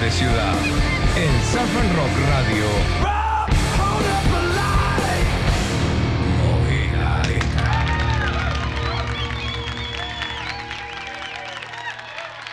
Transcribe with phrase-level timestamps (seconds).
[0.00, 0.54] desde Ciudad.
[1.16, 3.14] En Surf Rock Radio.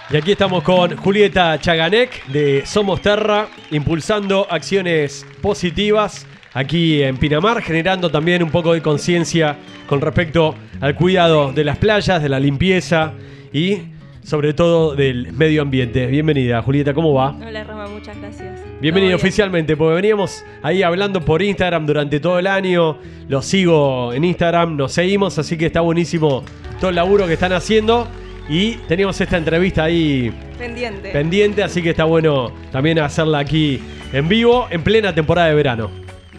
[0.10, 7.62] Y aquí estamos con Julieta Chaganek de Somos Terra, impulsando acciones positivas aquí en Pinamar,
[7.62, 12.42] generando también un poco de conciencia con respecto al cuidado de las playas, de la
[12.42, 13.14] limpieza
[13.54, 13.84] y
[14.24, 16.06] sobre todo del medio ambiente.
[16.08, 17.36] Bienvenida, Julieta, ¿cómo va?
[17.46, 18.60] Hola, Roma, muchas gracias.
[18.80, 22.98] Bienvenido oficialmente, porque veníamos ahí hablando por Instagram durante todo el año.
[23.28, 26.44] Los sigo en Instagram, nos seguimos, así que está buenísimo
[26.80, 28.08] todo el laburo que están haciendo.
[28.50, 31.12] Y teníamos esta entrevista ahí pendiente.
[31.12, 33.80] pendiente, así que está bueno también hacerla aquí
[34.12, 35.92] en vivo, en plena temporada de verano.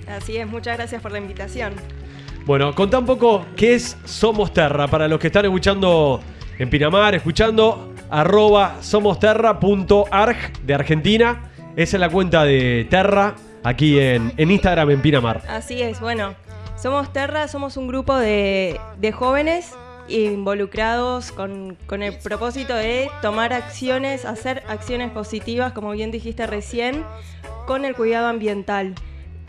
[0.09, 1.73] Así es, muchas gracias por la invitación.
[2.45, 6.21] Bueno, contá un poco qué es Somos Terra, para los que están escuchando
[6.59, 11.51] en Pinamar, escuchando arroba somosterra.arg de Argentina.
[11.77, 15.43] Esa es la cuenta de Terra aquí en, en Instagram en Pinamar.
[15.49, 16.35] Así es, bueno,
[16.77, 19.75] Somos Terra, somos un grupo de, de jóvenes
[20.09, 27.05] involucrados con, el propósito de tomar acciones, hacer acciones positivas, como bien dijiste recién,
[27.67, 28.95] con el cuidado ambiental.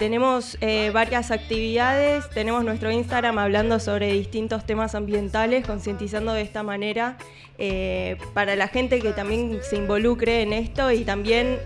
[0.03, 6.61] Tenemos eh, varias actividades, tenemos nuestro Instagram hablando sobre distintos temas ambientales, concientizando de esta
[6.61, 7.15] manera
[7.57, 11.57] eh, para la gente que también se involucre en esto y también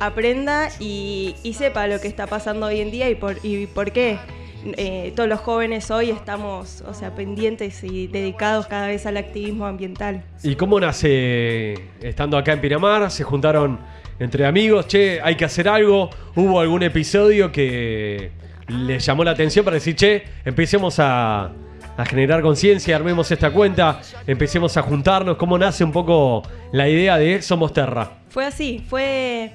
[0.00, 4.18] aprenda y, sepa lo que está pasando hoy en día y por, y por qué.
[4.76, 9.66] Eh, todos los jóvenes hoy estamos, o sea, pendientes y dedicados cada vez al activismo
[9.66, 10.24] ambiental.
[10.42, 13.08] ¿Y cómo nace estando acá en Pinamar?
[13.12, 13.78] ¿Se juntaron
[14.18, 14.86] entre amigos?
[14.88, 16.10] Che, hay que hacer algo.
[16.34, 18.30] ¿Hubo algún episodio que
[18.68, 21.50] les llamó la atención para decir, che, empecemos a,
[21.96, 25.36] a generar conciencia, armemos esta cuenta, empecemos a juntarnos?
[25.36, 26.42] ¿Cómo nace un poco
[26.72, 28.10] la idea de Somos Terra?
[28.28, 29.52] Fue así, fue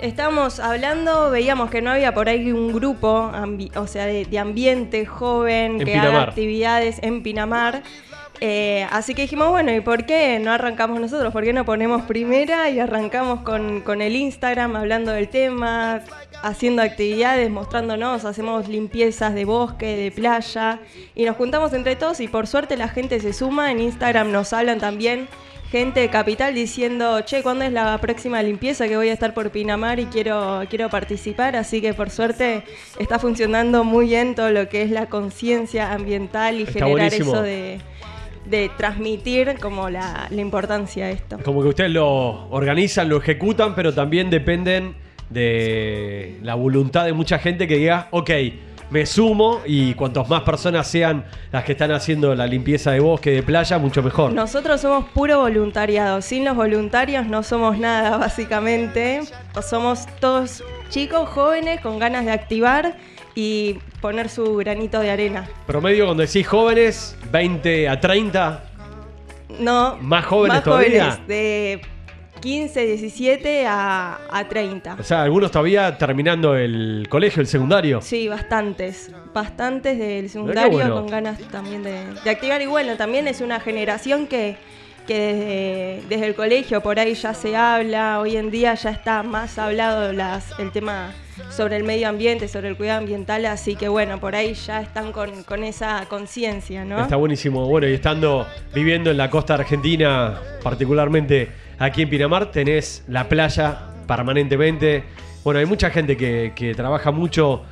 [0.00, 3.30] estábamos hablando, veíamos que no había por ahí un grupo,
[3.76, 7.82] o sea, de, ambiente joven que haga actividades en Pinamar.
[8.44, 11.32] Eh, así que dijimos, bueno, ¿y por qué no arrancamos nosotros?
[11.32, 16.00] ¿Por qué no ponemos primera y arrancamos con, con el Instagram hablando del tema,
[16.42, 20.80] haciendo actividades, mostrándonos, hacemos limpiezas de bosque, de playa
[21.14, 24.52] y nos juntamos entre todos y por suerte la gente se suma, en Instagram nos
[24.52, 25.28] hablan también
[25.70, 29.50] gente de Capital diciendo, che, ¿cuándo es la próxima limpieza que voy a estar por
[29.50, 31.54] Pinamar y quiero, quiero participar?
[31.54, 32.64] Así que por suerte
[32.98, 37.80] está funcionando muy bien todo lo que es la conciencia ambiental y generar eso de,
[38.76, 41.38] transmitir como la, la, importancia de esto.
[41.44, 44.94] Como que ustedes lo organizan, lo ejecutan, pero también dependen
[45.30, 48.30] de la voluntad de mucha gente que diga, ok,
[48.92, 53.30] me sumo y cuantos más personas sean las que están haciendo la limpieza de bosque,
[53.30, 54.34] de playa, mucho mejor.
[54.34, 56.20] Nosotros somos puro voluntariado.
[56.20, 59.22] Sin los voluntarios no somos nada, básicamente.
[59.66, 62.96] Somos todos chicos, jóvenes, con ganas de activar
[63.34, 65.48] y poner su granito de arena.
[65.66, 68.64] Promedio, cuando decís jóvenes, 20 a 30.
[69.58, 69.96] No.
[70.00, 71.04] ¿Más jóvenes más todavía?
[71.04, 71.80] Jóvenes de
[72.42, 74.96] 15, 17 a, a 30.
[74.98, 78.02] O sea, algunos todavía terminando el colegio, el secundario.
[78.02, 79.12] Sí, bastantes.
[79.32, 82.60] Bastantes del secundario con ganas también de, activar.
[82.60, 84.56] Y bueno, también es una generación que,
[85.06, 88.20] que desde, el colegio por ahí ya se habla.
[88.20, 91.12] Hoy en día ya está más hablado el tema
[91.50, 95.12] sobre el medio ambiente, sobre el cuidado ambiental, así que bueno, por ahí ya están
[95.12, 97.00] con, con esa conciencia, ¿no?
[97.00, 97.66] Está buenísimo.
[97.66, 103.88] Bueno, y estando viviendo en la costa argentina, particularmente Aquí en Pinamar tenés la playa
[104.06, 105.02] permanentemente.
[105.42, 107.64] Bueno, hay mucha gente que, trabaja mucho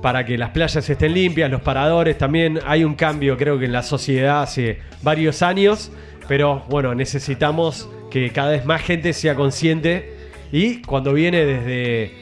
[0.00, 2.58] para que las playas estén limpias, los paradores también.
[2.64, 5.92] Hay un cambio, creo que en la sociedad hace varios años,
[6.30, 10.14] pero bueno, necesitamos que cada vez más gente sea consciente
[10.52, 12.12] y cuando viene desde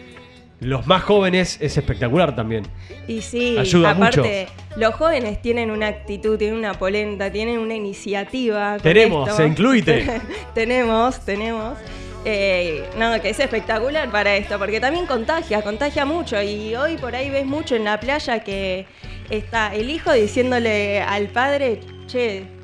[0.60, 2.66] los más jóvenes es espectacular también.
[3.06, 8.78] Y sí, aparte, los jóvenes tienen una actitud, tienen una polenta, tienen una iniciativa.
[8.78, 10.06] Tenemos, se incluye.
[10.54, 11.76] tenemos, tenemos.
[12.24, 16.40] Eh, no, que es espectacular para esto, porque también contagia, contagia mucho.
[16.40, 18.86] Y hoy por ahí ves mucho en la playa que
[19.28, 22.56] está el hijo diciéndole al padre, che,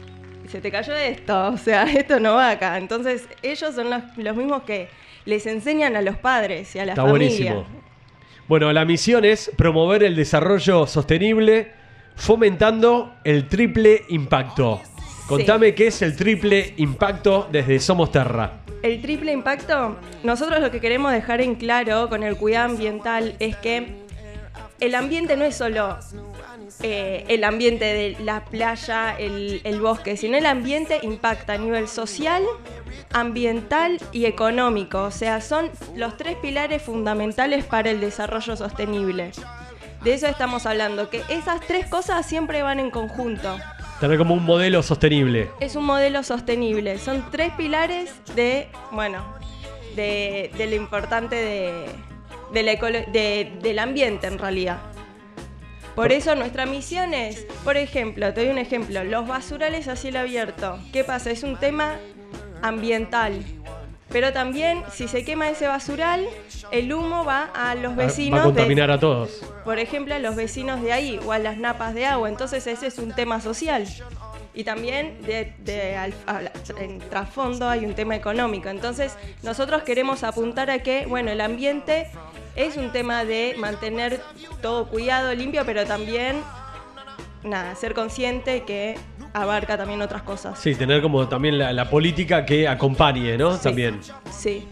[0.55, 2.79] se te cayó esto, o sea, esto no va acá.
[2.79, 4.89] Entonces, ellos son los, mismos que
[5.25, 7.11] les enseñan a los padres y a la familia.
[7.11, 7.67] Buenísimo.
[8.47, 11.73] Bueno, la misión es promover el desarrollo sostenible
[12.15, 14.81] fomentando el triple impacto.
[15.27, 18.61] Contame qué es el triple impacto desde Somos Terra.
[18.85, 23.57] El triple impacto, nosotros lo que queremos dejar en claro con el cuidado ambiental es
[23.57, 24.05] que
[24.79, 25.99] el ambiente no es solo
[26.83, 31.89] eh, el ambiente de la playa, el, el bosque, sino el ambiente impacta a nivel
[31.89, 32.43] social,
[33.13, 35.03] ambiental y económico.
[35.03, 39.33] O sea, son los tres pilares fundamentales para el desarrollo sostenible.
[40.03, 43.57] De eso estamos hablando, que esas tres cosas siempre van en conjunto.
[44.01, 45.51] Tener como un modelo sostenible.
[45.61, 46.99] Es un modelo sostenible.
[46.99, 49.25] Son tres pilares de, bueno,
[49.97, 51.37] de, lo importante
[52.53, 54.79] de, del ambiente en realidad.
[55.95, 60.19] Por eso nuestra misión es, por ejemplo, te doy un ejemplo, los basurales a cielo
[60.19, 60.79] abierto.
[60.93, 61.31] ¿Qué pasa?
[61.31, 61.97] Es un tema
[62.63, 63.45] ambiental.
[64.09, 66.27] Pero también, si se quema ese basural,
[66.71, 68.39] el humo va a los vecinos.
[68.39, 69.43] Va a contaminar a todos.
[69.65, 72.29] Por ejemplo, a los vecinos de ahí o a las napas de agua.
[72.29, 73.87] Entonces, ese es un tema social.
[74.55, 75.53] Y también de,
[76.79, 78.69] en trasfondo hay un tema económico.
[78.69, 82.09] Entonces, nosotros queremos apuntar a que, bueno, el ambiente
[82.57, 84.21] es un tema de mantener
[84.63, 86.37] todo cuidado, limpio, pero también,
[87.43, 88.97] nada, ser consciente que
[89.33, 90.59] abarca también otras cosas.
[90.59, 93.57] Sí, tener como también la, política que acompañe, ¿no?
[93.59, 94.01] También.
[94.31, 94.67] Sí.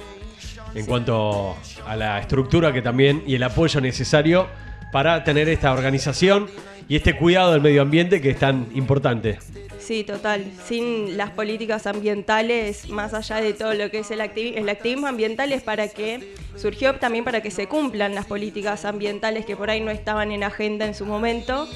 [0.75, 1.57] En cuanto
[1.87, 4.47] a la estructura que también y el apoyo necesario
[4.91, 6.49] para tener esta organización
[6.93, 9.39] y este cuidado del medio ambiente que es tan importante.
[9.79, 10.45] Sí, total.
[10.67, 15.07] Sin las políticas ambientales, más allá de todo lo que es el, activismo, el activismo
[15.07, 19.71] ambiental, es para que surgió también para que se cumplan las políticas ambientales que por
[19.71, 21.67] ahí no estaban en agenda en su momento.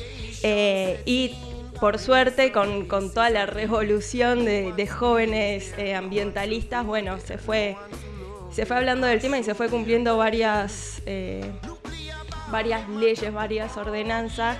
[0.42, 1.34] Eh, y
[1.80, 7.74] por suerte, con, toda la revolución de, jóvenes eh, ambientalistas, bueno, se fue,
[8.52, 11.50] se fue hablando del tema y se fue cumpliendo varias, eh,
[12.50, 14.58] varias leyes, varias ordenanzas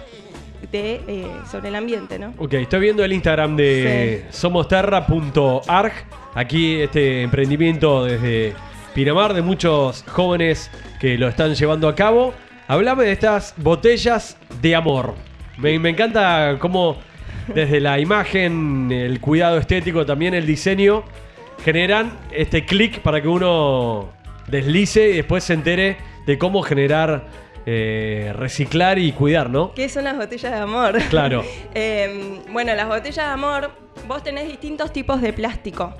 [0.73, 2.35] de, eh, sobre el ambiente, ¿no?
[2.39, 5.93] Ok, estoy viendo el Instagram de somosterra.arg,
[6.35, 8.55] aquí este emprendimiento desde
[8.97, 12.33] Pinamar de muchos jóvenes que lo están llevando a cabo.
[12.67, 15.15] Háblame de estas botellas de amor.
[15.59, 16.97] Me, encanta cómo
[17.55, 21.05] desde la imagen, el cuidado estético, también el diseño,
[21.63, 24.09] generan este clic para que uno
[24.49, 27.27] deslice y después se entere de cómo generar,
[27.67, 29.73] eh, reciclar y cuidar, ¿no?
[29.75, 30.99] ¿Qué son las botellas de amor?
[31.11, 31.45] Claro.
[31.75, 33.73] Em, bueno, las botellas de amor,
[34.07, 35.93] vos tenés distintos tipos de plástico.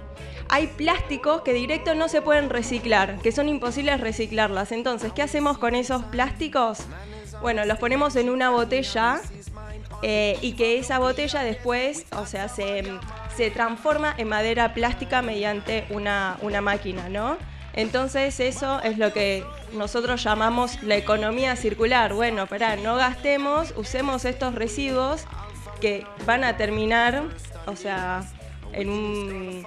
[0.49, 4.71] Hay plásticos que directo no se pueden reciclar, que son imposibles reciclarlas.
[4.71, 6.87] Entonces, ¿qué hacemos con esos plásticos?
[7.43, 9.21] Bueno, los ponemos en una botella
[10.03, 12.83] eh, y que esa botella después, o sea, se,
[13.53, 17.37] transforma en madera plástica mediante una, máquina, ¿no?
[17.77, 19.45] Entonces eso es lo que
[19.75, 22.15] nosotros llamamos la economía circular.
[22.15, 25.27] Bueno, espera, no gastemos, usemos estos residuos
[25.81, 27.23] que van a terminar,
[27.67, 28.25] o sea,
[28.73, 29.67] en un,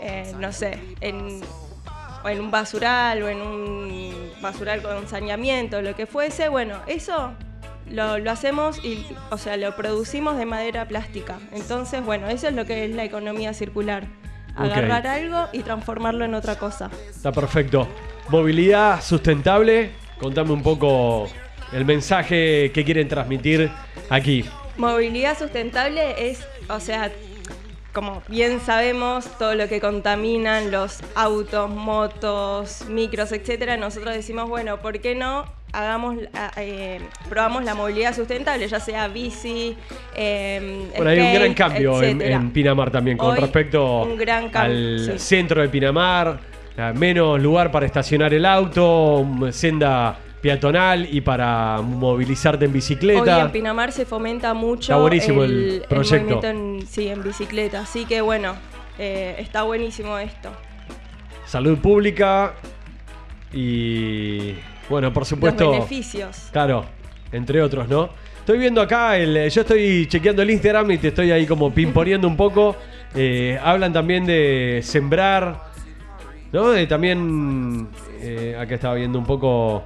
[0.00, 1.40] eh, no sé, en,
[2.24, 6.48] en un basural o en un basural con saneamiento, lo que fuese.
[6.48, 7.32] Bueno, eso
[7.90, 11.38] lo, hacemos y, o sea, lo producimos de madera plástica.
[11.52, 14.06] Entonces, bueno, eso es lo que es la economía circular.
[14.56, 16.90] Agarrar algo y transformarlo en otra cosa.
[17.08, 17.88] Está perfecto.
[18.28, 19.90] Movilidad sustentable.
[20.18, 21.28] Contame un poco
[21.72, 23.70] el mensaje que quieren transmitir
[24.08, 24.44] aquí.
[24.76, 27.10] Movilidad sustentable es, o sea,
[27.92, 34.78] como bien sabemos, todo lo que contaminan los autos, motos, micros, etcétera, nosotros decimos, bueno,
[34.78, 35.46] ¿por qué no
[35.76, 36.16] hagamos,
[36.56, 39.76] eh, probamos la movilidad sustentable, ya sea bici.
[40.14, 44.08] Eh, bueno, hay un gran cambio en, Pinamar también con respecto
[44.54, 46.40] al centro de Pinamar,
[46.94, 53.36] menos lugar para estacionar el auto, senda peatonal y para movilizarte en bicicleta.
[53.36, 56.42] Hoy en Pinamar se fomenta mucho está buenísimo el, proyecto.
[56.44, 58.54] en, sí, en bicicleta, así que bueno,
[58.98, 60.50] eh, está buenísimo esto.
[61.44, 62.54] Salud pública
[63.52, 64.54] y
[64.88, 65.64] bueno, por supuesto.
[65.64, 66.48] Los beneficios.
[66.52, 66.84] Claro,
[67.32, 68.10] entre otros, ¿no?
[68.38, 72.28] Estoy viendo acá, el, yo estoy chequeando el Instagram y te estoy ahí como pimponiendo
[72.28, 72.76] un poco.
[73.14, 75.62] Eh, hablan también de sembrar,
[76.52, 76.72] ¿no?
[76.86, 77.88] también,
[78.20, 79.84] eh, acá estaba viendo un poco,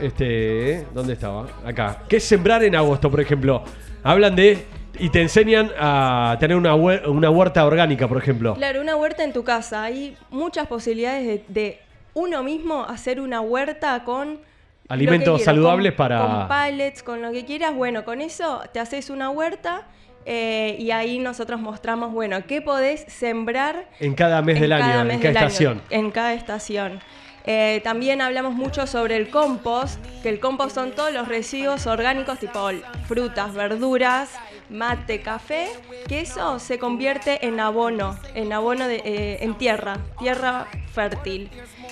[0.00, 0.86] este, ¿eh?
[0.92, 1.46] ¿dónde estaba?
[1.64, 2.02] Acá.
[2.08, 3.62] ¿Qué es sembrar en agosto, por ejemplo?
[4.02, 4.66] Hablan de
[4.98, 8.54] y te enseñan a tener una, una, huerta orgánica, por ejemplo.
[8.54, 9.84] Claro, una huerta en tu casa.
[9.84, 11.80] Hay muchas posibilidades de
[12.14, 14.40] uno mismo hacer una huerta con
[14.88, 17.74] alimentos saludables para con pallets, con lo que quieras.
[17.74, 19.86] Bueno, con eso te haces una huerta
[20.24, 25.20] eh, y ahí nosotros mostramos, bueno, qué podés sembrar en cada mes del año, en
[25.20, 25.82] cada estación.
[25.90, 27.00] en cada estación.
[27.44, 32.38] Eh, también hablamos mucho sobre el compost, que el compost son todos los residuos orgánicos
[32.38, 32.70] tipo
[33.08, 34.30] frutas, verduras,
[34.72, 35.68] mate, café,
[36.08, 41.50] que eso se convierte en abono, en abono de, eh, en tierra, tierra fértil.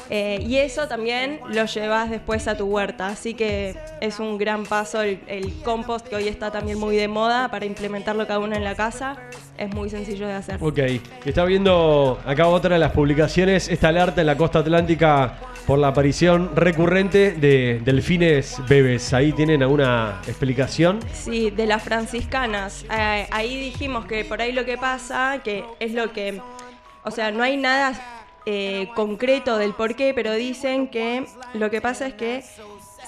[0.09, 4.65] Eh, y eso también lo llevas después a tu huerta, así que es un gran
[4.65, 5.21] paso el,
[5.63, 9.17] compost que hoy está también muy de moda para implementarlo cada uno en la casa.
[9.61, 10.57] Es muy sencillo de hacer.
[10.59, 10.79] Ok,
[11.27, 15.89] está viendo acá otra de las publicaciones, esta alerta en la costa atlántica por la
[15.89, 19.13] aparición recurrente de delfines bebés.
[19.13, 21.01] ¿Ahí tienen alguna explicación?
[21.13, 22.87] Sí, de las franciscanas.
[22.91, 26.41] Eh, ahí dijimos que por ahí lo que pasa, que es lo que,
[27.05, 27.93] o sea, no hay nada
[28.47, 32.43] eh, concreto del por qué, pero dicen que lo que pasa es que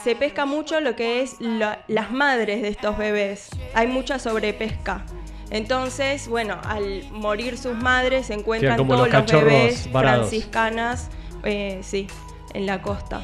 [0.04, 3.48] se pesca mucho lo que es las madres de estos bebés.
[3.72, 5.06] Hay mucha sobrepesca.
[5.52, 11.10] Entonces, bueno, al morir sus madres se encuentran todos los, bebés franciscanas,
[11.44, 12.06] eh, sí,
[12.54, 13.20] en la costa.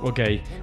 [0.00, 0.20] Ok.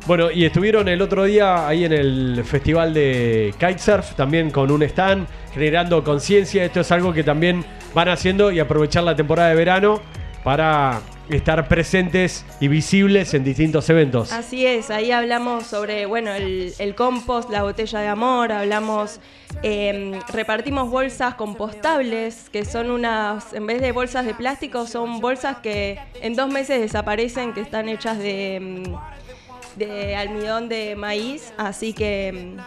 [0.08, 4.82] Bueno, y estuvieron el otro día ahí en el festival de kitesurf, también con un
[4.82, 6.66] stand, generando conciencia.
[6.66, 7.64] Esto es algo que también
[7.94, 10.02] van haciendo y aprovechar la temporada de verano
[10.44, 14.32] para estar presentes y visibles en distintos eventos.
[14.32, 19.20] Así es, ahí hablamos sobre, bueno, el, compost, la botella de amor, hablamos,
[19.62, 25.58] em, repartimos bolsas compostables, que son unas, en vez de bolsas de plástico, son bolsas
[25.58, 28.84] que en dos meses desaparecen, que están hechas de, em,
[29.78, 32.58] de almidón de maíz, así que em,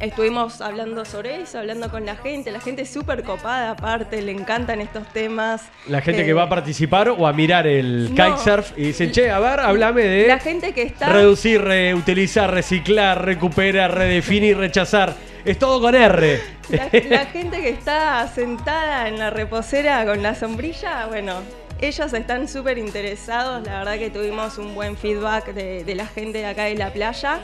[0.00, 2.50] estuvimos hablando sobre eso, hablando con la gente.
[2.50, 5.62] La gente es súper copada, aparte, le encantan estos temas.
[5.86, 9.30] La gente que va a eh, participar o a mirar el kitesurf y dicen, che,
[9.30, 10.26] a ver, háblame de.
[10.28, 11.12] La gente que está.
[11.12, 15.14] Reducir, reutilizar, reciclar, recuperar, redefinir, rechazar.
[15.44, 16.40] Es todo con R.
[16.68, 21.40] La, gente que está sentada en la reposera con la sombrilla, bueno,
[21.80, 23.64] ellos están súper interesados.
[23.64, 26.92] La verdad que tuvimos un buen feedback de, de la gente de acá de la
[26.92, 27.40] playa.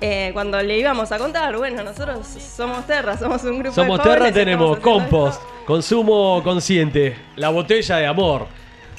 [0.00, 4.04] Eh, cuando le íbamos a contar, bueno, nosotros somos Terra, somos un grupo somos de
[4.04, 8.46] Terra, tenemos compost, consumo consciente, la botella de amor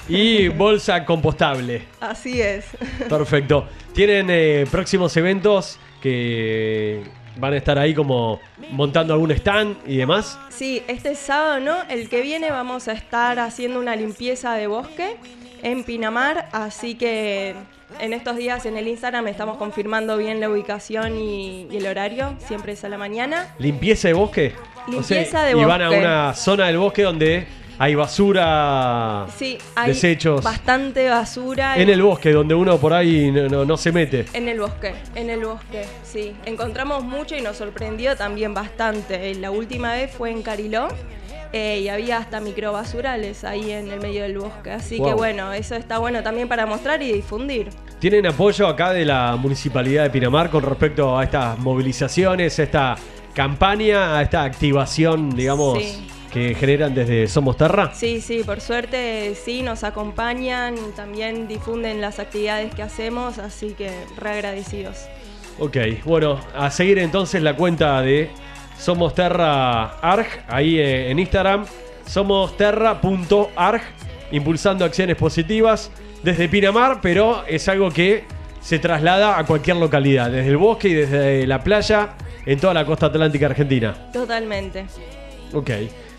[0.10, 1.84] y bolsa compostable.
[2.00, 2.66] Así es.
[3.08, 3.68] Perfecto.
[3.94, 7.04] ¿Tienen eh, próximos eventos que
[7.38, 8.40] van a estar ahí como
[8.72, 10.40] montando algún stand y demás?
[10.50, 15.18] Sí, este sábado no, el que viene vamos a estar haciendo una limpieza de bosque
[15.62, 17.56] en Pinamar, así que
[18.00, 22.74] en estos días en el Instagram estamos confirmando bien la ubicación y, el horario, siempre
[22.74, 23.56] es a la mañana.
[23.60, 24.54] ¿Limpieza de bosque?
[24.88, 25.66] Limpieza de bosque.
[25.66, 27.48] Y van a una zona del bosque donde
[27.80, 30.44] hay basura, sí, hay desechos.
[30.44, 31.78] Bastante basura.
[31.78, 34.26] En el bosque, donde uno por ahí no, se mete.
[34.34, 36.34] En el bosque, en el bosque, sí.
[36.46, 39.36] Encontramos mucho y nos sorprendió también bastante.
[39.36, 40.88] La última vez fue en Cariló
[41.54, 44.72] eh, y había hasta microbasurales ahí en el medio del bosque.
[44.72, 47.70] Así que bueno, eso está bueno también para mostrar y difundir.
[48.00, 52.96] ¿Tienen apoyo acá de la Municipalidad de Pinamar con respecto a estas movilizaciones, a esta
[53.34, 55.80] campaña, a esta activación, digamos?
[56.32, 57.94] que generan desde Somos Terra?
[57.94, 63.90] Sí, sí, por suerte sí, nos acompañan, también difunden las actividades que hacemos, así que
[64.18, 64.98] re agradecidos.
[65.60, 68.30] Ok, bueno, a seguir entonces la cuenta de
[68.78, 71.66] somos Terra Arg, ahí eh, en Instagram.
[72.06, 73.82] Somos Terra.arg,
[74.32, 75.92] impulsando acciones positivas
[76.24, 78.24] desde Pinamar, pero es algo que
[78.62, 82.16] se traslada a cualquier localidad, desde el bosque y desde la playa,
[82.46, 83.96] en toda la costa atlántica argentina.
[84.14, 84.86] Totalmente.
[85.54, 85.70] Ok.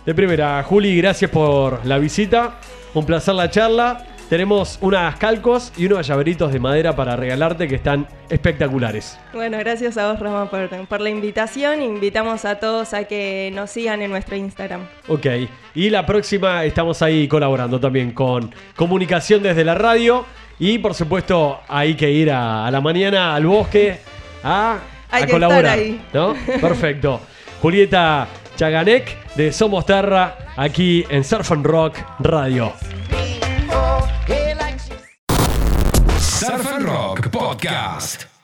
[0.05, 2.59] De primera, Juli, gracias por la visita.
[2.95, 4.05] Un placer la charla.
[4.29, 9.19] Tenemos unas calcos y unos llaveritos de madera para regalarte que están espectaculares.
[9.33, 10.49] Bueno, gracias a vos, Ramón,
[10.87, 11.81] por, la invitación.
[11.81, 14.87] Invitamos a todos a que nos sigan en nuestro Instagram.
[15.09, 15.27] Ok,
[15.75, 20.27] y la próxima estamos ahí colaborando también con comunicación desde la radio.
[20.59, 23.99] Y por supuesto, hay que ir a, la mañana al bosque
[24.45, 24.79] a,
[25.11, 25.79] hay que colaborar.
[25.79, 26.03] Estar ahí.
[26.13, 26.35] ¿no?
[26.61, 27.21] Perfecto.
[27.63, 32.75] Julieta Chaganek de Somos Terra, aquí en Surf and Rock Radio.
[37.31, 38.38] Podcast.